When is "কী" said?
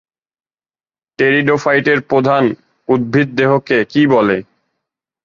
3.85-4.01